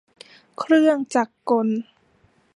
[0.57, 1.67] เครื่องจักรกล